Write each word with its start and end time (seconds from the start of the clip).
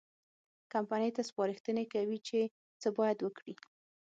کمپنۍ 0.73 1.09
ته 1.15 1.21
سپارښتنې 1.29 1.85
کوي 1.93 2.19
چې 2.27 2.39
څه 2.81 2.87
باید 2.97 3.17
وکړي. 3.21 3.53